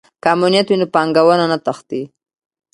[0.21, 2.01] که امنیت وي نو پانګونه نه تښتي.